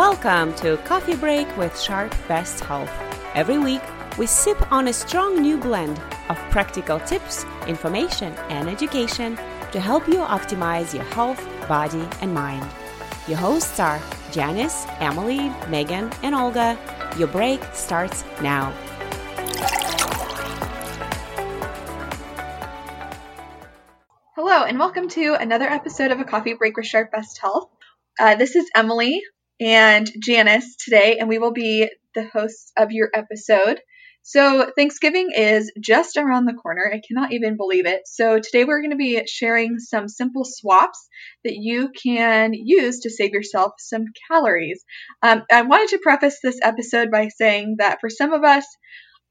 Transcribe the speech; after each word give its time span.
Welcome 0.00 0.54
to 0.54 0.78
Coffee 0.78 1.14
Break 1.14 1.54
with 1.58 1.78
Sharp 1.78 2.14
Best 2.26 2.64
Health. 2.64 2.90
Every 3.34 3.58
week, 3.58 3.82
we 4.16 4.24
sip 4.24 4.72
on 4.72 4.88
a 4.88 4.94
strong 4.94 5.42
new 5.42 5.58
blend 5.58 6.00
of 6.30 6.38
practical 6.48 6.98
tips, 7.00 7.44
information, 7.66 8.32
and 8.48 8.70
education 8.70 9.38
to 9.72 9.78
help 9.78 10.08
you 10.08 10.20
optimize 10.20 10.94
your 10.94 11.04
health, 11.04 11.46
body, 11.68 12.02
and 12.22 12.32
mind. 12.32 12.66
Your 13.28 13.36
hosts 13.36 13.78
are 13.78 14.00
Janice, 14.32 14.86
Emily, 15.00 15.50
Megan, 15.68 16.10
and 16.22 16.34
Olga. 16.34 16.78
Your 17.18 17.28
break 17.28 17.62
starts 17.74 18.24
now. 18.40 18.72
Hello, 24.34 24.64
and 24.64 24.78
welcome 24.78 25.10
to 25.10 25.34
another 25.34 25.66
episode 25.66 26.10
of 26.10 26.20
A 26.20 26.24
Coffee 26.24 26.54
Break 26.54 26.78
with 26.78 26.86
Sharp 26.86 27.12
Best 27.12 27.38
Health. 27.38 27.68
Uh, 28.18 28.36
this 28.36 28.56
is 28.56 28.64
Emily 28.74 29.22
and 29.60 30.10
Janice 30.22 30.76
today, 30.76 31.18
and 31.18 31.28
we 31.28 31.38
will 31.38 31.52
be 31.52 31.88
the 32.14 32.26
hosts 32.32 32.72
of 32.76 32.92
your 32.92 33.10
episode. 33.14 33.80
So, 34.22 34.70
Thanksgiving 34.76 35.30
is 35.34 35.72
just 35.80 36.16
around 36.16 36.44
the 36.44 36.52
corner. 36.54 36.90
I 36.92 37.00
cannot 37.06 37.32
even 37.32 37.56
believe 37.56 37.86
it. 37.86 38.02
So, 38.06 38.38
today 38.38 38.64
we're 38.64 38.80
going 38.82 38.90
to 38.90 38.96
be 38.96 39.22
sharing 39.26 39.78
some 39.78 40.08
simple 40.08 40.44
swaps 40.44 41.08
that 41.44 41.54
you 41.56 41.90
can 41.90 42.52
use 42.54 43.00
to 43.00 43.10
save 43.10 43.32
yourself 43.32 43.72
some 43.78 44.04
calories. 44.30 44.84
Um, 45.22 45.42
I 45.50 45.62
wanted 45.62 45.88
to 45.90 45.98
preface 46.02 46.38
this 46.42 46.58
episode 46.62 47.10
by 47.10 47.28
saying 47.28 47.76
that 47.78 47.98
for 48.00 48.10
some 48.10 48.32
of 48.32 48.44
us, 48.44 48.66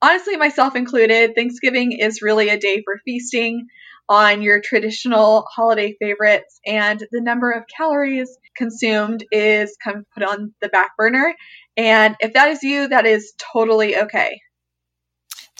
honestly, 0.02 0.38
myself 0.38 0.76
included, 0.76 1.36
Thanksgiving 1.36 1.94
is 1.94 2.22
really 2.22 2.50
a 2.50 2.60
day 2.60 2.82
for 2.84 3.00
feasting 3.06 3.68
on 4.10 4.42
your 4.42 4.60
traditional 4.60 5.46
holiday 5.54 5.96
favorites, 6.02 6.60
and 6.66 7.06
the 7.12 7.22
number 7.22 7.52
of 7.52 7.64
calories 7.76 8.38
consumed 8.58 9.24
is 9.32 9.78
kind 9.84 9.98
of 9.98 10.06
put 10.14 10.24
on 10.24 10.54
the 10.62 10.70
back 10.70 10.98
burner. 10.98 11.36
And 11.78 12.16
if 12.20 12.34
that 12.34 12.50
is 12.50 12.64
you, 12.64 12.88
that 12.90 13.06
is 13.06 13.34
totally 13.54 13.96
okay. 13.96 14.42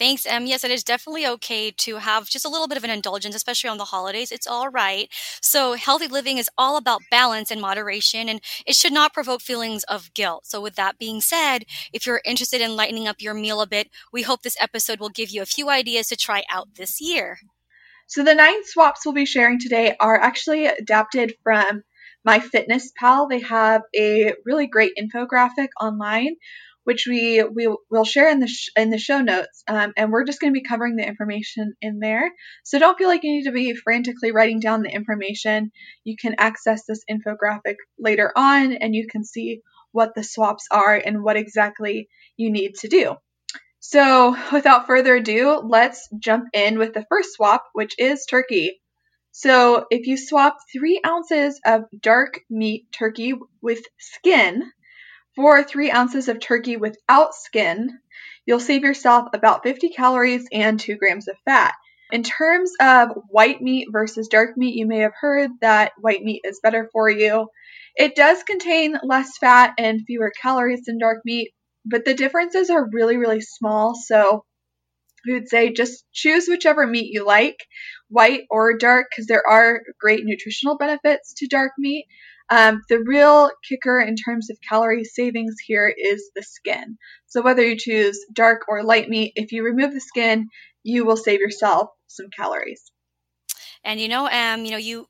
Thanks, 0.00 0.24
Em. 0.24 0.46
Yes, 0.46 0.64
it 0.64 0.70
is 0.70 0.82
definitely 0.82 1.26
okay 1.26 1.70
to 1.72 1.96
have 1.96 2.26
just 2.26 2.46
a 2.46 2.48
little 2.48 2.66
bit 2.66 2.78
of 2.78 2.84
an 2.84 2.90
indulgence, 2.90 3.34
especially 3.34 3.68
on 3.68 3.76
the 3.76 3.84
holidays. 3.84 4.32
It's 4.32 4.46
all 4.46 4.70
right. 4.70 5.10
So, 5.42 5.74
healthy 5.74 6.08
living 6.08 6.38
is 6.38 6.48
all 6.56 6.78
about 6.78 7.02
balance 7.10 7.50
and 7.50 7.60
moderation, 7.60 8.26
and 8.26 8.40
it 8.66 8.76
should 8.76 8.94
not 8.94 9.12
provoke 9.12 9.42
feelings 9.42 9.84
of 9.84 10.14
guilt. 10.14 10.46
So, 10.46 10.58
with 10.58 10.74
that 10.76 10.98
being 10.98 11.20
said, 11.20 11.66
if 11.92 12.06
you're 12.06 12.22
interested 12.24 12.62
in 12.62 12.76
lightening 12.76 13.08
up 13.08 13.20
your 13.20 13.34
meal 13.34 13.60
a 13.60 13.66
bit, 13.66 13.90
we 14.10 14.22
hope 14.22 14.40
this 14.40 14.56
episode 14.58 15.00
will 15.00 15.10
give 15.10 15.28
you 15.28 15.42
a 15.42 15.46
few 15.46 15.68
ideas 15.68 16.06
to 16.06 16.16
try 16.16 16.44
out 16.50 16.76
this 16.76 16.98
year. 16.98 17.36
So 18.10 18.24
the 18.24 18.34
nine 18.34 18.64
swaps 18.64 19.06
we'll 19.06 19.14
be 19.14 19.24
sharing 19.24 19.60
today 19.60 19.94
are 20.00 20.20
actually 20.20 20.66
adapted 20.66 21.36
from 21.44 21.84
MyFitnessPal. 22.26 23.30
They 23.30 23.38
have 23.42 23.82
a 23.96 24.34
really 24.44 24.66
great 24.66 24.94
infographic 25.00 25.68
online, 25.80 26.34
which 26.82 27.06
we 27.06 27.44
we 27.44 27.72
will 27.88 28.04
share 28.04 28.28
in 28.28 28.40
the 28.40 28.48
sh- 28.48 28.70
in 28.76 28.90
the 28.90 28.98
show 28.98 29.20
notes, 29.20 29.62
um, 29.68 29.92
and 29.96 30.10
we're 30.10 30.24
just 30.24 30.40
going 30.40 30.52
to 30.52 30.60
be 30.60 30.66
covering 30.68 30.96
the 30.96 31.06
information 31.06 31.74
in 31.80 32.00
there. 32.00 32.28
So 32.64 32.80
don't 32.80 32.98
feel 32.98 33.06
like 33.06 33.22
you 33.22 33.30
need 33.30 33.44
to 33.44 33.52
be 33.52 33.76
frantically 33.76 34.32
writing 34.32 34.58
down 34.58 34.82
the 34.82 34.90
information. 34.90 35.70
You 36.02 36.16
can 36.20 36.34
access 36.36 36.84
this 36.86 37.04
infographic 37.08 37.76
later 37.96 38.32
on, 38.34 38.72
and 38.72 38.92
you 38.92 39.06
can 39.08 39.22
see 39.22 39.60
what 39.92 40.16
the 40.16 40.24
swaps 40.24 40.66
are 40.72 40.96
and 40.96 41.22
what 41.22 41.36
exactly 41.36 42.08
you 42.36 42.50
need 42.50 42.74
to 42.80 42.88
do. 42.88 43.14
So, 43.80 44.36
without 44.52 44.86
further 44.86 45.16
ado, 45.16 45.60
let's 45.64 46.08
jump 46.18 46.48
in 46.52 46.78
with 46.78 46.92
the 46.92 47.06
first 47.08 47.32
swap, 47.32 47.64
which 47.72 47.98
is 47.98 48.26
turkey. 48.26 48.80
So, 49.32 49.86
if 49.90 50.06
you 50.06 50.18
swap 50.18 50.58
three 50.72 51.00
ounces 51.04 51.60
of 51.64 51.84
dark 51.98 52.40
meat 52.50 52.92
turkey 52.92 53.34
with 53.62 53.82
skin 53.98 54.70
for 55.34 55.62
three 55.62 55.90
ounces 55.90 56.28
of 56.28 56.40
turkey 56.40 56.76
without 56.76 57.34
skin, 57.34 57.98
you'll 58.44 58.60
save 58.60 58.82
yourself 58.82 59.28
about 59.32 59.62
50 59.62 59.88
calories 59.90 60.46
and 60.52 60.78
2 60.78 60.96
grams 60.96 61.26
of 61.26 61.36
fat. 61.46 61.74
In 62.12 62.22
terms 62.22 62.72
of 62.80 63.10
white 63.28 63.62
meat 63.62 63.88
versus 63.90 64.28
dark 64.28 64.56
meat, 64.56 64.74
you 64.74 64.86
may 64.86 64.98
have 64.98 65.14
heard 65.18 65.50
that 65.60 65.92
white 65.98 66.22
meat 66.22 66.42
is 66.44 66.60
better 66.62 66.90
for 66.92 67.08
you. 67.08 67.48
It 67.96 68.14
does 68.14 68.42
contain 68.42 68.98
less 69.02 69.38
fat 69.38 69.74
and 69.78 70.02
fewer 70.06 70.32
calories 70.42 70.82
than 70.86 70.98
dark 70.98 71.20
meat, 71.24 71.52
but 71.90 72.04
the 72.04 72.14
differences 72.14 72.70
are 72.70 72.88
really, 72.92 73.16
really 73.16 73.40
small. 73.40 73.94
So 73.94 74.44
we 75.26 75.34
would 75.34 75.48
say 75.48 75.72
just 75.72 76.04
choose 76.12 76.48
whichever 76.48 76.86
meat 76.86 77.10
you 77.12 77.26
like, 77.26 77.56
white 78.08 78.42
or 78.50 78.76
dark, 78.78 79.08
because 79.10 79.26
there 79.26 79.46
are 79.46 79.80
great 80.00 80.24
nutritional 80.24 80.78
benefits 80.78 81.34
to 81.38 81.46
dark 81.46 81.72
meat. 81.78 82.06
Um, 82.48 82.80
the 82.88 82.98
real 82.98 83.50
kicker 83.68 84.00
in 84.00 84.16
terms 84.16 84.50
of 84.50 84.58
calorie 84.66 85.04
savings 85.04 85.56
here 85.64 85.92
is 85.96 86.30
the 86.34 86.42
skin. 86.42 86.96
So 87.26 87.42
whether 87.42 87.64
you 87.64 87.76
choose 87.76 88.18
dark 88.32 88.62
or 88.68 88.82
light 88.82 89.08
meat, 89.08 89.32
if 89.36 89.52
you 89.52 89.62
remove 89.62 89.92
the 89.92 90.00
skin, 90.00 90.48
you 90.82 91.04
will 91.04 91.16
save 91.16 91.40
yourself 91.40 91.90
some 92.08 92.26
calories. 92.36 92.90
And 93.84 94.00
you 94.00 94.08
know, 94.08 94.28
um, 94.28 94.64
you 94.64 94.72
know, 94.72 94.78
you 94.78 95.06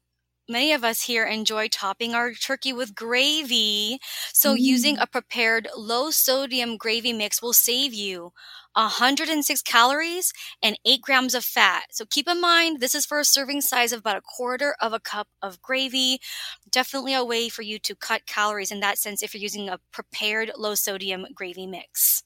many 0.50 0.72
of 0.72 0.84
us 0.84 1.02
here 1.02 1.24
enjoy 1.24 1.68
topping 1.68 2.14
our 2.14 2.34
turkey 2.34 2.72
with 2.72 2.94
gravy. 2.94 3.98
So 4.32 4.54
mm. 4.54 4.60
using 4.60 4.98
a 4.98 5.06
prepared 5.06 5.68
low 5.76 6.10
sodium 6.10 6.76
gravy 6.76 7.12
mix 7.12 7.40
will 7.40 7.52
save 7.52 7.94
you 7.94 8.32
106 8.74 9.62
calories 9.62 10.32
and 10.62 10.78
8 10.84 11.02
grams 11.02 11.34
of 11.34 11.44
fat. 11.44 11.84
So 11.90 12.04
keep 12.04 12.28
in 12.28 12.40
mind, 12.40 12.80
this 12.80 12.94
is 12.94 13.06
for 13.06 13.18
a 13.20 13.24
serving 13.24 13.62
size 13.62 13.92
of 13.92 14.00
about 14.00 14.16
a 14.16 14.22
quarter 14.22 14.74
of 14.80 14.92
a 14.92 15.00
cup 15.00 15.28
of 15.42 15.62
gravy. 15.62 16.20
Definitely 16.70 17.14
a 17.14 17.24
way 17.24 17.48
for 17.48 17.62
you 17.62 17.78
to 17.78 17.94
cut 17.94 18.26
calories 18.26 18.70
in 18.72 18.80
that 18.80 18.98
sense 18.98 19.22
if 19.22 19.34
you're 19.34 19.42
using 19.42 19.68
a 19.68 19.80
prepared 19.92 20.52
low 20.56 20.74
sodium 20.74 21.26
gravy 21.34 21.66
mix. 21.66 22.22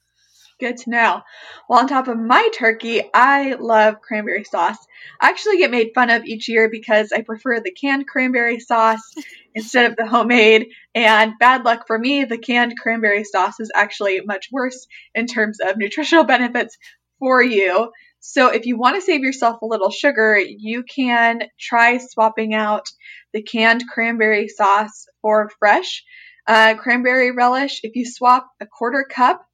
Good 0.57 0.77
to 0.77 0.89
know. 0.89 1.21
Well, 1.67 1.79
on 1.79 1.87
top 1.87 2.07
of 2.07 2.17
my 2.17 2.49
turkey, 2.53 3.01
I 3.13 3.55
love 3.55 3.99
cranberry 3.99 4.45
sauce. 4.45 4.77
I 5.19 5.27
actually 5.27 5.57
get 5.57 5.69
made 5.69 5.91
fun 5.93 6.09
of 6.09 6.23
each 6.23 6.47
year 6.47 6.69
because 6.69 7.11
I 7.11 7.23
prefer 7.23 7.59
the 7.59 7.73
canned 7.73 8.07
cranberry 8.07 8.61
sauce 8.61 9.01
instead 9.53 9.91
of 9.91 9.97
the 9.97 10.07
homemade. 10.07 10.67
And 10.93 11.33
bad 11.39 11.65
luck 11.65 11.87
for 11.87 11.99
me, 11.99 12.23
the 12.23 12.37
canned 12.37 12.79
cranberry 12.79 13.25
sauce 13.25 13.59
is 13.59 13.69
actually 13.75 14.21
much 14.21 14.47
worse 14.49 14.87
in 15.13 15.27
terms 15.27 15.59
of 15.59 15.75
nutritional 15.75 16.23
benefits 16.35 16.77
for 17.19 17.43
you. 17.43 17.91
So 18.21 18.47
if 18.47 18.65
you 18.65 18.77
want 18.77 18.95
to 18.95 19.01
save 19.01 19.21
yourself 19.21 19.61
a 19.61 19.65
little 19.65 19.91
sugar, 19.91 20.37
you 20.37 20.83
can 20.83 21.43
try 21.59 21.97
swapping 21.97 22.53
out 22.53 22.87
the 23.33 23.41
canned 23.43 23.83
cranberry 23.93 24.47
sauce 24.47 25.05
for 25.21 25.49
fresh 25.59 26.01
uh, 26.47 26.75
cranberry 26.75 27.31
relish. 27.31 27.81
If 27.83 27.97
you 27.97 28.05
swap 28.05 28.47
a 28.61 28.65
quarter 28.65 29.05
cup 29.09 29.45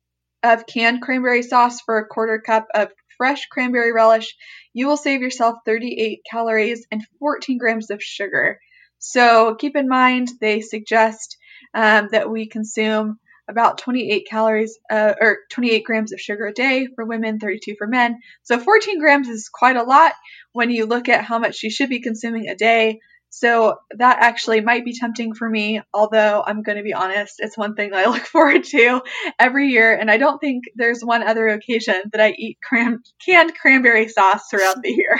of 0.44 0.66
canned 0.66 1.02
cranberry 1.02 1.44
sauce 1.44 1.82
for 1.82 1.98
a 1.98 2.08
quarter 2.08 2.40
cup 2.40 2.68
of 2.74 2.92
fresh 3.18 3.48
cranberry 3.48 3.92
relish, 3.92 4.36
you 4.74 4.88
will 4.88 4.98
save 4.98 5.22
yourself 5.22 5.60
38 5.66 6.22
calories 6.30 6.86
and 6.92 7.04
14 7.20 7.58
grams 7.58 7.92
of 7.92 8.02
sugar. 8.02 8.60
So 9.00 9.56
keep 9.56 9.76
in 9.76 9.88
mind, 9.88 10.30
they 10.40 10.62
suggest 10.62 11.38
um, 11.74 12.10
that 12.12 12.30
we 12.30 12.48
consume 12.48 13.20
about 13.48 13.78
28 13.80 14.28
calories 14.30 14.78
uh, 14.90 15.14
or 15.20 15.40
28 15.52 15.84
grams 15.84 16.14
of 16.14 16.20
sugar 16.20 16.46
a 16.46 16.54
day 16.54 16.88
for 16.96 17.06
women, 17.06 17.40
32 17.40 17.76
for 17.78 17.88
men. 17.88 18.20
So 18.44 18.60
14 18.60 19.00
grams 19.00 19.28
is 19.28 19.50
quite 19.50 19.76
a 19.76 19.84
lot 19.84 20.14
when 20.54 20.72
you 20.72 20.86
look 20.86 21.10
at 21.10 21.24
how 21.24 21.40
much 21.40 21.64
you 21.64 21.70
should 21.70 21.90
be 21.90 22.02
consuming 22.02 22.48
a 22.48 22.56
day. 22.56 23.00
So 23.34 23.78
that 23.98 24.18
actually 24.20 24.60
might 24.60 24.84
be 24.84 24.94
tempting 24.94 25.34
for 25.34 25.50
me, 25.50 25.82
although 25.94 26.44
I'm 26.46 26.64
going 26.64 26.78
to 26.78 26.84
be 26.84 26.94
honest, 26.94 27.36
it's 27.40 27.58
one 27.58 27.76
thing 27.76 27.92
that 27.92 28.06
I 28.06 28.10
look 28.12 28.24
forward 28.24 28.66
to 28.66 29.02
every 29.40 29.70
year. 29.70 29.96
And 29.96 30.12
I 30.12 30.18
don't 30.18 30.40
think 30.40 30.66
there's 30.76 31.02
one 31.02 31.24
other 31.24 31.48
occasion 31.48 32.04
that 32.12 32.22
I 32.22 32.32
eat 32.38 32.58
cran- 32.62 33.02
canned 33.26 33.56
cranberry 33.56 34.10
sauce 34.10 34.44
throughout 34.50 34.82
the 34.84 34.92
year. 34.92 35.18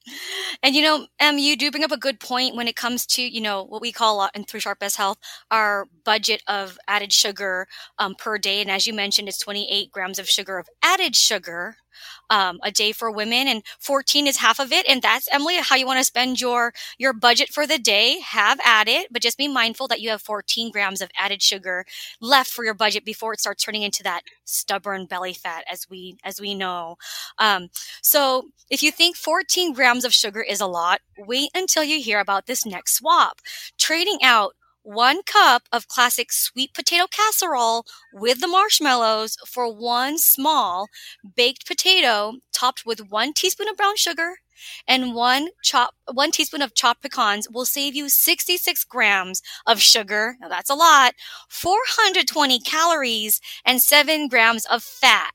and 0.62 0.74
you 0.74 0.80
know, 0.80 1.06
Em, 1.20 1.36
you 1.36 1.54
do 1.54 1.70
bring 1.70 1.84
up 1.84 1.92
a 1.92 1.98
good 1.98 2.20
point 2.20 2.56
when 2.56 2.68
it 2.68 2.74
comes 2.74 3.06
to, 3.08 3.22
you 3.22 3.42
know, 3.42 3.62
what 3.62 3.82
we 3.82 3.92
call 3.92 4.20
uh, 4.20 4.30
in 4.34 4.44
Through 4.44 4.60
Sharp 4.60 4.78
Best 4.78 4.96
Health, 4.96 5.18
our 5.50 5.88
budget 6.06 6.42
of 6.48 6.78
added 6.88 7.12
sugar 7.12 7.68
um, 7.98 8.14
per 8.14 8.38
day. 8.38 8.62
And 8.62 8.70
as 8.70 8.86
you 8.86 8.94
mentioned, 8.94 9.28
it's 9.28 9.38
28 9.38 9.92
grams 9.92 10.18
of 10.18 10.26
sugar 10.26 10.58
of 10.58 10.68
added 10.82 11.14
sugar 11.14 11.76
um, 12.30 12.58
a 12.62 12.70
day 12.70 12.92
for 12.92 13.10
women 13.10 13.48
and 13.48 13.62
14 13.78 14.26
is 14.26 14.38
half 14.38 14.58
of 14.58 14.72
it. 14.72 14.86
And 14.88 15.02
that's 15.02 15.28
emily 15.32 15.56
how 15.56 15.76
you 15.76 15.86
want 15.86 15.98
to 15.98 16.04
spend 16.04 16.40
your 16.40 16.72
your 16.98 17.12
budget 17.12 17.50
for 17.50 17.66
the 17.66 17.78
day. 17.78 18.20
Have 18.20 18.58
at 18.64 18.88
it 18.88 19.08
but 19.10 19.22
just 19.22 19.38
be 19.38 19.48
mindful 19.48 19.88
that 19.88 20.00
you 20.00 20.10
have 20.10 20.22
14 20.22 20.70
grams 20.70 21.00
of 21.00 21.10
added 21.18 21.42
sugar 21.42 21.84
left 22.20 22.50
for 22.50 22.64
your 22.64 22.74
budget 22.74 23.04
before 23.04 23.32
it 23.32 23.40
starts 23.40 23.64
turning 23.64 23.82
into 23.82 24.02
that 24.02 24.22
stubborn 24.44 25.06
belly 25.06 25.34
fat 25.34 25.64
as 25.70 25.88
we 25.88 26.16
as 26.24 26.40
we 26.40 26.54
know. 26.54 26.96
Um, 27.38 27.68
so 28.02 28.48
if 28.70 28.82
you 28.82 28.90
think 28.90 29.16
14 29.16 29.72
grams 29.72 30.04
of 30.04 30.12
sugar 30.12 30.40
is 30.42 30.60
a 30.60 30.66
lot 30.66 31.00
wait 31.18 31.50
until 31.54 31.84
you 31.84 32.00
hear 32.00 32.20
about 32.20 32.46
this 32.46 32.66
next 32.66 32.94
swap. 32.96 33.40
Trading 33.78 34.18
out 34.22 34.54
one 34.82 35.22
cup 35.22 35.62
of 35.72 35.88
classic 35.88 36.32
sweet 36.32 36.74
potato 36.74 37.06
casserole 37.10 37.84
with 38.12 38.40
the 38.40 38.48
marshmallows 38.48 39.36
for 39.46 39.72
one 39.72 40.18
small 40.18 40.88
baked 41.36 41.66
potato 41.66 42.34
topped 42.52 42.84
with 42.86 43.10
one 43.10 43.32
teaspoon 43.32 43.68
of 43.68 43.76
brown 43.76 43.96
sugar, 43.96 44.36
and 44.86 45.14
one 45.14 45.48
chop 45.62 45.94
one 46.12 46.30
teaspoon 46.30 46.62
of 46.62 46.74
chopped 46.74 47.02
pecans 47.02 47.48
will 47.50 47.64
save 47.64 47.94
you 47.94 48.08
66 48.08 48.84
grams 48.84 49.42
of 49.66 49.80
sugar. 49.80 50.36
Now 50.40 50.48
that's 50.48 50.70
a 50.70 50.74
lot. 50.74 51.14
420 51.48 52.60
calories 52.60 53.40
and 53.64 53.80
7 53.82 54.28
grams 54.28 54.64
of 54.66 54.82
fat. 54.82 55.32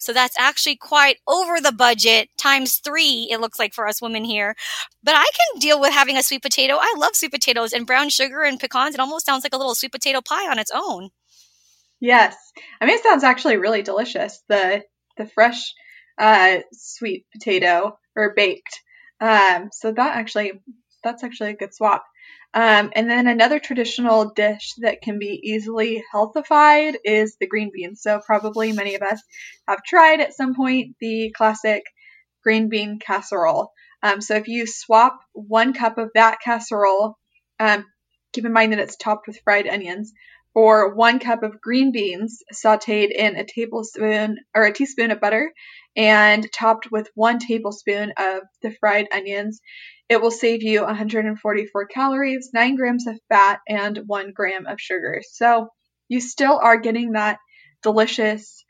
So 0.00 0.14
that's 0.14 0.38
actually 0.38 0.76
quite 0.76 1.18
over 1.28 1.60
the 1.60 1.72
budget 1.72 2.30
times 2.38 2.76
three, 2.76 3.28
it 3.30 3.38
looks 3.40 3.58
like 3.58 3.74
for 3.74 3.86
us 3.86 4.00
women 4.00 4.24
here. 4.24 4.56
But 5.04 5.14
I 5.14 5.24
can 5.24 5.60
deal 5.60 5.78
with 5.78 5.92
having 5.92 6.16
a 6.16 6.22
sweet 6.22 6.42
potato. 6.42 6.78
I 6.80 6.94
love 6.96 7.14
sweet 7.14 7.32
potatoes 7.32 7.72
and 7.72 7.86
brown 7.86 8.08
sugar 8.08 8.42
and 8.42 8.58
pecans. 8.58 8.94
It 8.94 9.00
almost 9.00 9.26
sounds 9.26 9.44
like 9.44 9.54
a 9.54 9.58
little 9.58 9.74
sweet 9.74 9.92
potato 9.92 10.20
pie 10.22 10.50
on 10.50 10.58
its 10.58 10.72
own. 10.74 11.10
Yes. 12.00 12.34
I 12.80 12.86
mean, 12.86 12.96
it 12.96 13.02
sounds 13.02 13.24
actually 13.24 13.58
really 13.58 13.82
delicious. 13.82 14.42
The, 14.48 14.82
the 15.18 15.26
fresh, 15.26 15.74
uh, 16.18 16.60
sweet 16.72 17.26
potato 17.32 17.98
or 18.16 18.32
baked. 18.34 18.80
Um, 19.20 19.68
so 19.70 19.92
that 19.92 20.16
actually, 20.16 20.52
that's 21.04 21.22
actually 21.22 21.50
a 21.50 21.56
good 21.56 21.74
swap. 21.74 22.04
Um, 22.52 22.90
and 22.94 23.08
then 23.08 23.28
another 23.28 23.60
traditional 23.60 24.30
dish 24.30 24.74
that 24.78 25.02
can 25.02 25.18
be 25.18 25.40
easily 25.42 26.02
healthified 26.10 26.98
is 27.04 27.36
the 27.36 27.46
green 27.46 27.70
beans. 27.72 28.02
So 28.02 28.20
probably 28.24 28.72
many 28.72 28.96
of 28.96 29.02
us 29.02 29.22
have 29.68 29.84
tried 29.84 30.20
at 30.20 30.34
some 30.34 30.54
point 30.54 30.96
the 31.00 31.32
classic 31.36 31.84
green 32.42 32.68
bean 32.68 32.98
casserole. 32.98 33.72
Um, 34.02 34.20
so 34.20 34.34
if 34.34 34.48
you 34.48 34.66
swap 34.66 35.20
one 35.32 35.74
cup 35.74 35.98
of 35.98 36.10
that 36.14 36.40
casserole, 36.40 37.18
um, 37.60 37.84
keep 38.32 38.44
in 38.44 38.52
mind 38.52 38.72
that 38.72 38.80
it's 38.80 38.96
topped 38.96 39.26
with 39.26 39.40
fried 39.44 39.68
onions, 39.68 40.12
for 40.52 40.94
one 40.94 41.20
cup 41.20 41.42
of 41.42 41.60
green 41.60 41.92
beans 41.92 42.42
sauteed 42.52 43.10
in 43.12 43.36
a 43.36 43.44
tablespoon 43.44 44.38
or 44.54 44.64
a 44.64 44.72
teaspoon 44.72 45.12
of 45.12 45.20
butter 45.20 45.52
and 45.96 46.50
topped 46.52 46.90
with 46.90 47.08
one 47.14 47.38
tablespoon 47.38 48.12
of 48.16 48.42
the 48.62 48.72
fried 48.80 49.06
onions, 49.12 49.60
it 50.10 50.20
will 50.20 50.32
save 50.32 50.64
you 50.64 50.82
144 50.82 51.86
calories, 51.86 52.50
9 52.52 52.74
grams 52.74 53.06
of 53.06 53.16
fat, 53.28 53.60
and 53.68 53.96
1 54.06 54.32
gram 54.34 54.66
of 54.66 54.80
sugar. 54.80 55.22
So 55.30 55.68
you 56.08 56.20
still 56.20 56.58
are 56.60 56.80
getting 56.80 57.12
that 57.12 57.38
delicious 57.84 58.64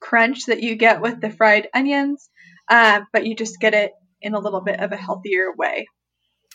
crunch 0.00 0.46
that 0.46 0.62
you 0.62 0.74
get 0.74 1.02
with 1.02 1.20
the 1.20 1.28
fried 1.28 1.68
onions, 1.74 2.30
uh, 2.68 3.02
but 3.12 3.26
you 3.26 3.36
just 3.36 3.60
get 3.60 3.74
it 3.74 3.92
in 4.22 4.32
a 4.32 4.40
little 4.40 4.62
bit 4.62 4.80
of 4.80 4.92
a 4.92 4.96
healthier 4.96 5.54
way. 5.54 5.86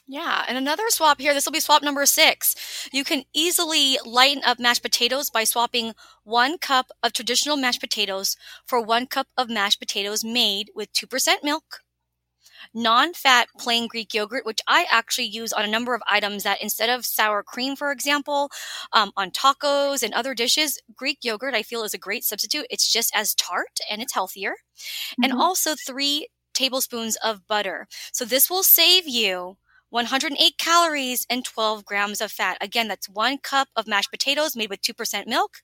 Yeah, 0.07 0.45
and 0.47 0.57
another 0.57 0.85
swap 0.87 1.19
here, 1.19 1.33
this 1.33 1.45
will 1.45 1.51
be 1.51 1.59
swap 1.59 1.83
number 1.83 2.05
six. 2.05 2.89
You 2.91 3.03
can 3.03 3.23
easily 3.35 3.99
lighten 4.03 4.41
up 4.45 4.57
mashed 4.57 4.81
potatoes 4.81 5.29
by 5.29 5.43
swapping 5.43 5.93
one 6.23 6.57
cup 6.57 6.87
of 7.03 7.13
traditional 7.13 7.57
mashed 7.57 7.81
potatoes 7.81 8.35
for 8.65 8.81
one 8.81 9.05
cup 9.05 9.27
of 9.37 9.49
mashed 9.49 9.79
potatoes 9.79 10.23
made 10.23 10.71
with 10.73 10.91
2% 10.93 11.43
milk, 11.43 11.81
non-fat 12.73 13.47
plain 13.57 13.87
Greek 13.87 14.13
yogurt, 14.13 14.45
which 14.45 14.59
I 14.67 14.85
actually 14.91 15.27
use 15.27 15.53
on 15.53 15.63
a 15.63 15.67
number 15.67 15.93
of 15.93 16.01
items 16.07 16.43
that 16.43 16.61
instead 16.61 16.89
of 16.89 17.05
sour 17.05 17.43
cream, 17.43 17.75
for 17.75 17.91
example, 17.91 18.49
um, 18.93 19.11
on 19.15 19.31
tacos 19.31 20.03
and 20.03 20.13
other 20.13 20.33
dishes, 20.33 20.79
Greek 20.95 21.19
yogurt 21.23 21.53
I 21.53 21.63
feel 21.63 21.83
is 21.83 21.93
a 21.93 21.99
great 21.99 22.23
substitute. 22.23 22.67
It's 22.69 22.91
just 22.91 23.11
as 23.15 23.35
tart 23.35 23.79
and 23.89 24.01
it's 24.01 24.13
healthier. 24.13 24.51
Mm-hmm. 24.51 25.23
And 25.23 25.33
also 25.33 25.75
three 25.75 26.27
tablespoons 26.53 27.17
of 27.17 27.47
butter. 27.47 27.87
So 28.11 28.25
this 28.25 28.49
will 28.49 28.63
save 28.63 29.07
you 29.07 29.57
108 29.89 30.57
calories 30.57 31.25
and 31.29 31.45
12 31.45 31.85
grams 31.85 32.19
of 32.19 32.31
fat. 32.31 32.57
Again, 32.59 32.87
that's 32.87 33.07
one 33.07 33.37
cup 33.37 33.69
of 33.75 33.87
mashed 33.87 34.11
potatoes 34.11 34.55
made 34.55 34.69
with 34.69 34.81
2% 34.81 35.27
milk, 35.27 35.61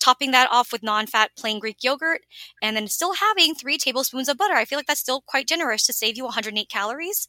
topping 0.00 0.30
that 0.32 0.48
off 0.50 0.72
with 0.72 0.82
non-fat 0.82 1.30
plain 1.36 1.58
Greek 1.58 1.78
yogurt, 1.82 2.22
and 2.62 2.76
then 2.76 2.88
still 2.88 3.14
having 3.14 3.54
three 3.54 3.78
tablespoons 3.78 4.28
of 4.28 4.36
butter. 4.36 4.54
I 4.54 4.64
feel 4.64 4.78
like 4.78 4.86
that's 4.86 5.00
still 5.00 5.22
quite 5.26 5.46
generous 5.46 5.84
to 5.86 5.92
save 5.92 6.16
you 6.16 6.24
108 6.24 6.68
calories. 6.68 7.28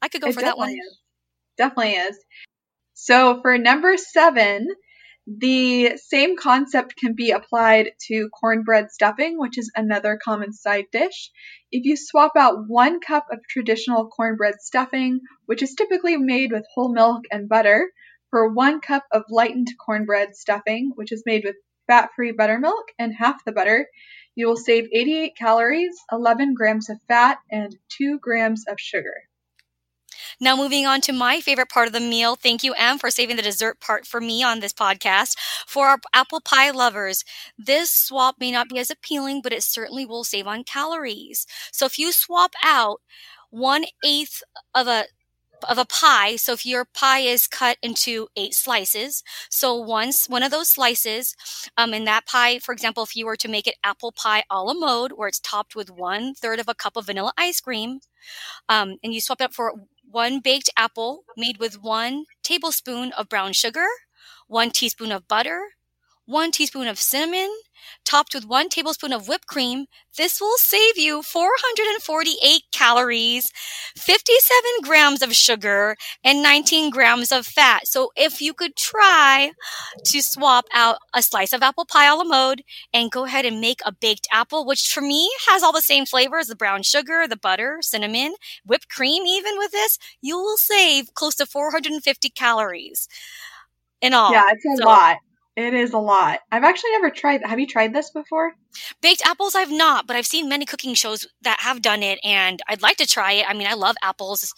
I 0.00 0.08
could 0.08 0.20
go 0.20 0.28
it 0.28 0.34
for 0.34 0.42
that 0.42 0.58
one. 0.58 0.70
Is. 0.70 0.98
Definitely 1.56 1.92
is. 1.92 2.18
So 2.94 3.40
for 3.42 3.58
number 3.58 3.96
seven, 3.96 4.68
the 5.26 5.98
same 5.98 6.36
concept 6.38 6.96
can 6.96 7.14
be 7.14 7.32
applied 7.32 7.90
to 8.06 8.30
cornbread 8.30 8.90
stuffing, 8.90 9.38
which 9.38 9.58
is 9.58 9.70
another 9.76 10.18
common 10.24 10.52
side 10.52 10.86
dish. 10.90 11.30
If 11.70 11.84
you 11.84 11.96
swap 11.98 12.32
out 12.34 12.66
one 12.66 13.00
cup 13.00 13.26
of 13.30 13.40
traditional 13.46 14.08
cornbread 14.08 14.54
stuffing, 14.60 15.20
which 15.44 15.62
is 15.62 15.74
typically 15.74 16.16
made 16.16 16.50
with 16.50 16.64
whole 16.74 16.90
milk 16.90 17.24
and 17.30 17.46
butter, 17.46 17.90
for 18.30 18.48
one 18.48 18.80
cup 18.80 19.04
of 19.12 19.24
lightened 19.28 19.68
cornbread 19.84 20.36
stuffing, 20.36 20.92
which 20.94 21.12
is 21.12 21.22
made 21.26 21.44
with 21.44 21.56
fat 21.86 22.10
free 22.14 22.32
buttermilk 22.32 22.92
and 22.98 23.14
half 23.14 23.44
the 23.44 23.52
butter, 23.52 23.88
you 24.34 24.46
will 24.46 24.56
save 24.56 24.88
88 24.92 25.36
calories, 25.36 25.96
11 26.12 26.54
grams 26.54 26.88
of 26.88 26.98
fat, 27.08 27.38
and 27.50 27.76
2 27.88 28.18
grams 28.20 28.64
of 28.68 28.78
sugar. 28.78 29.14
Now, 30.40 30.56
moving 30.56 30.86
on 30.86 31.00
to 31.02 31.12
my 31.12 31.40
favorite 31.40 31.68
part 31.68 31.88
of 31.88 31.92
the 31.92 32.00
meal. 32.00 32.36
Thank 32.36 32.62
you, 32.62 32.72
Em, 32.74 32.98
for 32.98 33.10
saving 33.10 33.36
the 33.36 33.42
dessert 33.42 33.80
part 33.80 34.06
for 34.06 34.20
me 34.20 34.42
on 34.42 34.60
this 34.60 34.72
podcast. 34.72 35.36
For 35.66 35.86
our 35.86 35.98
apple 36.12 36.40
pie 36.40 36.70
lovers, 36.70 37.24
this 37.56 37.90
swap 37.90 38.36
may 38.38 38.52
not 38.52 38.68
be 38.68 38.78
as 38.78 38.90
appealing, 38.90 39.42
but 39.42 39.52
it 39.52 39.62
certainly 39.62 40.06
will 40.06 40.24
save 40.24 40.46
on 40.46 40.64
calories. 40.64 41.46
So 41.72 41.86
if 41.86 41.98
you 41.98 42.12
swap 42.12 42.52
out 42.64 43.00
one 43.50 43.84
eighth 44.04 44.42
of 44.74 44.86
a 44.86 45.06
of 45.68 45.78
a 45.78 45.84
pie. 45.84 46.36
So 46.36 46.52
if 46.52 46.66
your 46.66 46.84
pie 46.84 47.20
is 47.20 47.46
cut 47.46 47.78
into 47.82 48.28
eight 48.36 48.54
slices, 48.54 49.22
so 49.50 49.74
once 49.74 50.28
one 50.28 50.42
of 50.42 50.50
those 50.50 50.70
slices, 50.70 51.34
um, 51.76 51.94
in 51.94 52.04
that 52.04 52.26
pie, 52.26 52.58
for 52.58 52.72
example, 52.72 53.02
if 53.02 53.16
you 53.16 53.26
were 53.26 53.36
to 53.36 53.48
make 53.48 53.66
it 53.66 53.76
apple 53.82 54.12
pie 54.12 54.44
a 54.50 54.62
la 54.62 54.74
mode, 54.74 55.12
where 55.12 55.28
it's 55.28 55.40
topped 55.40 55.74
with 55.74 55.90
one 55.90 56.34
third 56.34 56.60
of 56.60 56.68
a 56.68 56.74
cup 56.74 56.96
of 56.96 57.06
vanilla 57.06 57.32
ice 57.36 57.60
cream, 57.60 58.00
um, 58.68 58.96
and 59.02 59.14
you 59.14 59.20
swap 59.20 59.40
it 59.40 59.44
up 59.44 59.54
for 59.54 59.72
one 60.10 60.40
baked 60.40 60.70
apple 60.76 61.24
made 61.36 61.58
with 61.58 61.82
one 61.82 62.24
tablespoon 62.42 63.12
of 63.12 63.28
brown 63.28 63.52
sugar, 63.52 63.86
one 64.46 64.70
teaspoon 64.70 65.12
of 65.12 65.28
butter, 65.28 65.60
one 66.26 66.50
teaspoon 66.50 66.88
of 66.88 66.98
cinnamon, 66.98 67.50
topped 68.04 68.34
with 68.34 68.46
one 68.46 68.68
tablespoon 68.68 69.12
of 69.12 69.28
whipped 69.28 69.46
cream. 69.46 69.86
This 70.16 70.40
will 70.40 70.56
save 70.56 70.96
you 70.96 71.22
448 71.22 72.62
calories, 72.72 73.50
57 73.96 74.62
grams 74.82 75.22
of 75.22 75.34
sugar, 75.34 75.96
and 76.24 76.42
19 76.42 76.90
grams 76.90 77.30
of 77.30 77.46
fat. 77.46 77.86
So 77.86 78.10
if 78.16 78.40
you 78.40 78.54
could 78.54 78.76
try 78.76 79.52
to 80.04 80.22
swap 80.22 80.66
out 80.74 80.98
a 81.14 81.22
slice 81.22 81.52
of 81.52 81.62
apple 81.62 81.84
pie 81.86 82.08
a 82.08 82.14
la 82.14 82.24
mode 82.24 82.62
and 82.92 83.10
go 83.10 83.24
ahead 83.24 83.44
and 83.44 83.60
make 83.60 83.80
a 83.84 83.92
baked 83.92 84.26
apple, 84.32 84.66
which 84.66 84.88
for 84.88 85.00
me 85.00 85.30
has 85.48 85.62
all 85.62 85.72
the 85.72 85.80
same 85.80 86.06
flavors, 86.06 86.48
the 86.48 86.56
brown 86.56 86.82
sugar, 86.82 87.26
the 87.28 87.36
butter, 87.36 87.78
cinnamon, 87.80 88.34
whipped 88.64 88.88
cream, 88.88 89.24
even 89.26 89.56
with 89.58 89.72
this, 89.72 89.98
you 90.20 90.36
will 90.36 90.56
save 90.56 91.14
close 91.14 91.34
to 91.36 91.46
450 91.46 92.30
calories 92.30 93.08
in 94.00 94.14
all. 94.14 94.32
Yeah, 94.32 94.44
it's 94.52 94.64
a 94.64 94.82
so, 94.82 94.88
lot. 94.88 95.18
It 95.58 95.74
is 95.74 95.92
a 95.92 95.98
lot. 95.98 96.38
I've 96.52 96.62
actually 96.62 96.92
never 96.92 97.10
tried. 97.10 97.40
Have 97.44 97.58
you 97.58 97.66
tried 97.66 97.92
this 97.92 98.10
before? 98.10 98.52
Baked 99.02 99.26
apples, 99.26 99.56
I've 99.56 99.72
not, 99.72 100.06
but 100.06 100.14
I've 100.14 100.24
seen 100.24 100.48
many 100.48 100.64
cooking 100.64 100.94
shows 100.94 101.26
that 101.42 101.58
have 101.58 101.82
done 101.82 102.04
it, 102.04 102.20
and 102.22 102.60
I'd 102.68 102.80
like 102.80 102.98
to 102.98 103.08
try 103.08 103.32
it. 103.32 103.46
I 103.48 103.54
mean, 103.54 103.66
I 103.66 103.74
love 103.74 103.96
apples. 104.00 104.54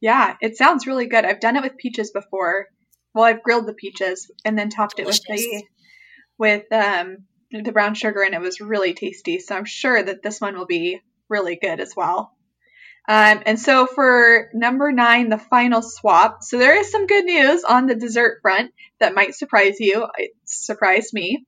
Yeah, 0.00 0.36
it 0.40 0.56
sounds 0.56 0.86
really 0.86 1.06
good. 1.06 1.24
I've 1.24 1.40
done 1.40 1.56
it 1.56 1.64
with 1.64 1.76
peaches 1.76 2.12
before. 2.12 2.66
Well, 3.12 3.24
I've 3.24 3.42
grilled 3.42 3.66
the 3.66 3.74
peaches 3.74 4.30
and 4.44 4.56
then 4.56 4.68
topped 4.68 4.98
Delicious. 4.98 5.24
it 5.26 5.64
with 6.38 6.62
the 6.70 6.70
with 6.70 6.72
um, 6.72 7.16
the 7.50 7.72
brown 7.72 7.94
sugar, 7.94 8.22
and 8.22 8.32
it 8.32 8.40
was 8.40 8.60
really 8.60 8.94
tasty. 8.94 9.40
So 9.40 9.56
I'm 9.56 9.64
sure 9.64 10.00
that 10.00 10.22
this 10.22 10.40
one 10.40 10.56
will 10.56 10.66
be 10.66 11.00
really 11.28 11.58
good 11.60 11.80
as 11.80 11.94
well. 11.96 12.37
Um, 13.08 13.42
and 13.46 13.58
so 13.58 13.86
for 13.86 14.50
number 14.52 14.92
nine, 14.92 15.30
the 15.30 15.38
final 15.38 15.80
swap. 15.80 16.42
So 16.42 16.58
there 16.58 16.78
is 16.78 16.90
some 16.90 17.06
good 17.06 17.24
news 17.24 17.64
on 17.64 17.86
the 17.86 17.94
dessert 17.94 18.40
front 18.42 18.72
that 19.00 19.14
might 19.14 19.34
surprise 19.34 19.80
you. 19.80 20.06
It 20.18 20.32
surprised 20.44 21.14
me. 21.14 21.46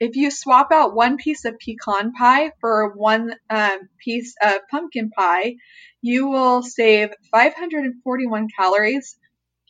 If 0.00 0.16
you 0.16 0.30
swap 0.30 0.72
out 0.72 0.94
one 0.94 1.18
piece 1.18 1.44
of 1.44 1.58
pecan 1.58 2.12
pie 2.12 2.52
for 2.58 2.94
one 2.96 3.34
um, 3.50 3.80
piece 4.02 4.34
of 4.42 4.54
pumpkin 4.70 5.10
pie, 5.10 5.56
you 6.00 6.28
will 6.28 6.62
save 6.62 7.10
541 7.30 8.48
calories, 8.58 9.16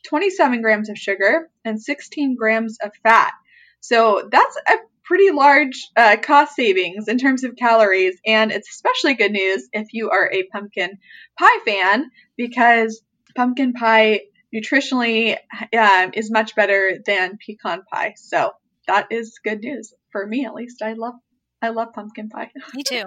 27 0.07 0.61
grams 0.61 0.89
of 0.89 0.97
sugar, 0.97 1.49
and 1.65 1.81
16 1.81 2.35
grams 2.35 2.77
of 2.81 2.91
fat. 3.03 3.33
So 3.81 4.27
that's 4.31 4.57
a 4.67 4.77
pretty 5.05 5.31
large 5.31 5.89
uh, 5.95 6.17
cost 6.21 6.55
savings 6.55 7.07
in 7.07 7.17
terms 7.17 7.43
of 7.43 7.55
calories, 7.55 8.17
and 8.25 8.51
it's 8.51 8.69
especially 8.69 9.13
good 9.13 9.31
news 9.31 9.67
if 9.71 9.87
you 9.93 10.09
are 10.09 10.31
a 10.31 10.43
pumpkin 10.51 10.97
pie 11.39 11.59
fan 11.65 12.09
because 12.37 13.01
pumpkin 13.35 13.73
pie 13.73 14.21
nutritionally 14.53 15.37
um, 15.77 16.11
is 16.13 16.31
much 16.31 16.55
better 16.55 16.99
than 17.05 17.37
pecan 17.45 17.83
pie. 17.91 18.13
So 18.17 18.51
that 18.87 19.07
is 19.11 19.39
good 19.43 19.61
news 19.61 19.93
for 20.11 20.25
me, 20.25 20.45
at 20.45 20.53
least. 20.53 20.81
I 20.81 20.93
love 20.93 21.15
I 21.61 21.69
love 21.69 21.93
pumpkin 21.93 22.29
pie. 22.29 22.51
Me 22.73 22.83
too. 22.83 23.05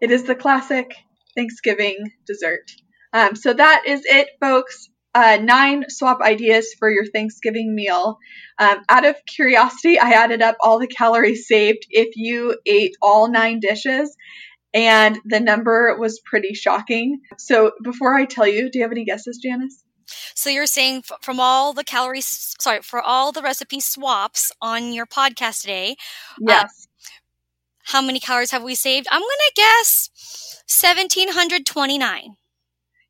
it 0.00 0.10
is 0.10 0.24
the 0.24 0.34
classic 0.34 0.94
Thanksgiving 1.36 2.12
dessert. 2.26 2.70
Um, 3.12 3.36
so 3.36 3.52
that 3.52 3.84
is 3.86 4.02
it, 4.04 4.28
folks 4.40 4.88
uh, 5.14 5.38
nine 5.42 5.84
swap 5.88 6.20
ideas 6.20 6.74
for 6.78 6.90
your 6.90 7.06
Thanksgiving 7.06 7.74
meal. 7.74 8.18
Um, 8.58 8.78
out 8.88 9.04
of 9.04 9.16
curiosity, 9.26 9.98
I 9.98 10.10
added 10.10 10.42
up 10.42 10.56
all 10.60 10.78
the 10.78 10.86
calories 10.86 11.46
saved 11.46 11.86
if 11.90 12.16
you 12.16 12.58
ate 12.66 12.96
all 13.00 13.28
nine 13.30 13.60
dishes. 13.60 14.16
and 14.74 15.18
the 15.24 15.40
number 15.40 15.96
was 15.98 16.20
pretty 16.20 16.52
shocking. 16.52 17.20
So 17.38 17.72
before 17.82 18.14
I 18.14 18.26
tell 18.26 18.46
you, 18.46 18.70
do 18.70 18.78
you 18.78 18.84
have 18.84 18.92
any 18.92 19.04
guesses, 19.06 19.38
Janice? 19.42 19.82
So 20.34 20.50
you're 20.50 20.66
saying 20.66 21.04
from 21.22 21.40
all 21.40 21.72
the 21.72 21.84
calories, 21.84 22.54
sorry, 22.60 22.82
for 22.82 23.00
all 23.00 23.32
the 23.32 23.42
recipe 23.42 23.80
swaps 23.80 24.52
on 24.60 24.92
your 24.92 25.06
podcast 25.06 25.62
today, 25.62 25.96
uh, 26.32 26.46
yes. 26.48 26.64
Uh, 26.64 26.84
how 27.84 28.02
many 28.02 28.20
calories 28.20 28.50
have 28.50 28.62
we 28.62 28.74
saved? 28.74 29.06
I'm 29.10 29.22
going 29.22 29.30
to 29.30 29.52
guess 29.56 30.10
1729. 30.68 32.36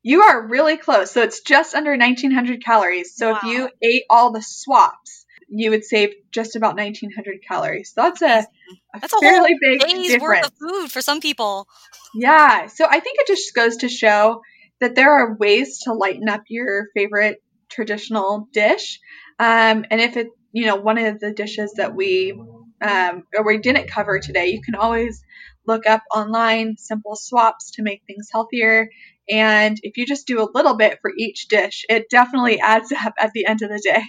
You 0.01 0.21
are 0.21 0.47
really 0.47 0.77
close. 0.77 1.11
So 1.11 1.21
it's 1.21 1.41
just 1.41 1.75
under 1.75 1.95
1900 1.97 2.63
calories. 2.63 3.15
So 3.15 3.31
wow. 3.31 3.37
if 3.37 3.43
you 3.43 3.69
ate 3.81 4.03
all 4.09 4.31
the 4.31 4.41
swaps, 4.41 5.25
you 5.49 5.71
would 5.71 5.83
save 5.83 6.11
just 6.31 6.55
about 6.55 6.75
1900 6.75 7.39
calories. 7.47 7.91
So 7.93 8.03
that's 8.03 8.21
a, 8.21 8.47
a 8.95 8.99
that's 8.99 9.19
fairly 9.19 9.53
a 9.53 9.57
big 9.59 9.79
day's 9.81 10.07
difference. 10.07 10.21
worth 10.21 10.45
of 10.45 10.53
food 10.57 10.91
for 10.91 11.01
some 11.01 11.19
people. 11.19 11.67
Yeah. 12.13 12.67
So 12.67 12.85
I 12.89 12.99
think 12.99 13.17
it 13.19 13.27
just 13.27 13.53
goes 13.53 13.77
to 13.77 13.89
show 13.89 14.41
that 14.79 14.95
there 14.95 15.11
are 15.11 15.35
ways 15.35 15.79
to 15.83 15.93
lighten 15.93 16.29
up 16.29 16.43
your 16.47 16.87
favorite 16.95 17.41
traditional 17.69 18.47
dish. 18.53 18.99
Um, 19.37 19.85
and 19.89 20.01
if 20.01 20.17
it, 20.17 20.27
you 20.51 20.65
know, 20.65 20.75
one 20.75 20.97
of 20.97 21.19
the 21.19 21.31
dishes 21.31 21.73
that 21.77 21.95
we 21.95 22.39
um, 22.81 23.23
or 23.35 23.45
we 23.45 23.57
didn't 23.57 23.89
cover 23.89 24.19
today, 24.19 24.47
you 24.47 24.61
can 24.61 24.75
always 24.75 25.21
look 25.65 25.85
up 25.85 26.01
online 26.15 26.77
simple 26.77 27.15
swaps 27.15 27.71
to 27.71 27.83
make 27.83 28.03
things 28.07 28.29
healthier. 28.31 28.89
And 29.29 29.77
if 29.83 29.97
you 29.97 30.05
just 30.05 30.27
do 30.27 30.41
a 30.41 30.49
little 30.53 30.75
bit 30.75 30.99
for 31.01 31.11
each 31.17 31.47
dish, 31.47 31.85
it 31.89 32.09
definitely 32.09 32.59
adds 32.59 32.91
up 32.91 33.13
at 33.19 33.31
the 33.33 33.45
end 33.45 33.61
of 33.61 33.69
the 33.69 33.81
day. 33.83 34.03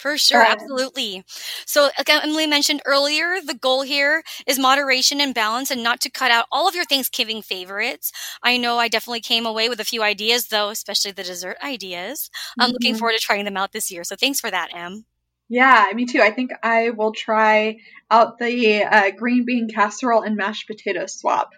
For 0.00 0.16
sure, 0.16 0.42
absolutely. 0.42 1.24
So, 1.66 1.90
like 1.98 2.08
Emily 2.08 2.46
mentioned 2.46 2.80
earlier, 2.86 3.34
the 3.44 3.52
goal 3.52 3.82
here 3.82 4.22
is 4.46 4.58
moderation 4.58 5.20
and 5.20 5.34
balance 5.34 5.70
and 5.70 5.82
not 5.82 6.00
to 6.00 6.10
cut 6.10 6.30
out 6.30 6.46
all 6.50 6.66
of 6.66 6.74
your 6.74 6.86
Thanksgiving 6.86 7.42
favorites. 7.42 8.10
I 8.42 8.56
know 8.56 8.78
I 8.78 8.88
definitely 8.88 9.20
came 9.20 9.44
away 9.44 9.68
with 9.68 9.78
a 9.78 9.84
few 9.84 10.02
ideas, 10.02 10.46
though, 10.46 10.70
especially 10.70 11.10
the 11.10 11.22
dessert 11.22 11.58
ideas. 11.62 12.30
I'm 12.58 12.68
mm-hmm. 12.68 12.72
looking 12.72 12.94
forward 12.94 13.12
to 13.12 13.18
trying 13.18 13.44
them 13.44 13.58
out 13.58 13.72
this 13.72 13.90
year. 13.90 14.02
So, 14.04 14.16
thanks 14.16 14.40
for 14.40 14.50
that, 14.50 14.74
Em. 14.74 15.04
Yeah, 15.50 15.84
me 15.92 16.06
too. 16.06 16.22
I 16.22 16.30
think 16.30 16.52
I 16.62 16.90
will 16.90 17.12
try 17.12 17.76
out 18.10 18.38
the 18.38 18.84
uh, 18.84 19.10
green 19.10 19.44
bean 19.44 19.68
casserole 19.68 20.22
and 20.22 20.34
mashed 20.34 20.66
potato 20.66 21.04
swap. 21.06 21.50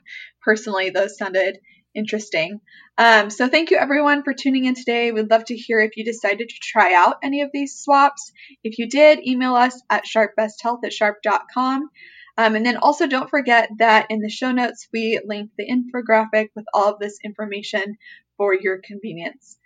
Personally, 0.43 0.91
those 0.91 1.17
sounded 1.17 1.59
interesting. 1.95 2.61
Um, 2.99 3.31
so 3.31 3.49
thank 3.49 3.71
you 3.71 3.79
everyone 3.79 4.23
for 4.23 4.35
tuning 4.35 4.67
in 4.67 4.75
today. 4.75 5.13
We'd 5.13 5.31
love 5.31 5.45
to 5.47 5.57
hear 5.57 5.81
if 5.81 5.97
you 5.97 6.05
decided 6.05 6.49
to 6.49 6.55
try 6.61 6.95
out 6.95 7.17
any 7.23 7.43
of 7.43 7.51
these 7.53 7.79
swaps. 7.79 8.33
If 8.63 8.79
you 8.79 8.89
did, 8.89 9.27
email 9.27 9.55
us 9.55 9.81
at 9.91 10.05
sharpbesthealth 10.05 10.85
at 10.85 10.93
sharp.com. 10.93 11.91
Um, 12.39 12.55
and 12.55 12.65
then 12.65 12.79
also 12.79 13.07
don't 13.07 13.29
forget 13.29 13.69
that 13.79 14.07
in 14.11 14.21
the 14.21 14.31
show 14.31 14.53
notes, 14.53 14.89
we 14.93 15.21
link 15.25 15.51
the 15.59 15.69
infographic 15.69 16.49
with 16.55 16.65
all 16.73 16.95
of 16.95 16.99
this 16.99 17.19
information 17.25 17.99
for 18.37 18.55
your 18.55 18.79
convenience. 18.83 19.59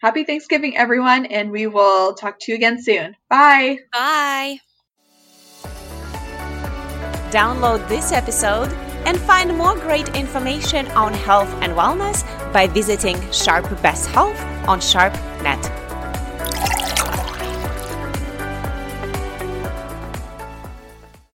Happy 0.00 0.24
Thanksgiving, 0.24 0.76
everyone, 0.76 1.26
and 1.26 1.50
we 1.50 1.66
will 1.66 2.14
talk 2.14 2.38
to 2.40 2.52
you 2.52 2.56
again 2.56 2.82
soon. 2.82 3.14
Bye. 3.28 3.78
Bye. 3.92 4.58
Download 7.30 7.86
this 7.88 8.10
episode 8.10 8.70
and 9.06 9.18
find 9.20 9.56
more 9.56 9.74
great 9.76 10.08
information 10.16 10.86
on 10.92 11.12
health 11.12 11.52
and 11.62 11.72
wellness 11.72 12.22
by 12.52 12.66
visiting 12.66 13.18
Sharp 13.30 13.68
Best 13.82 14.08
Health 14.08 14.40
on 14.68 14.80
SharpNet. 14.80 15.81